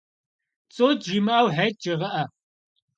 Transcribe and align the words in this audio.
Цӏут 0.73 0.99
жымыӏэу, 1.07 1.47
Хьет 1.55 1.75
жегъыӏэ! 1.83 2.23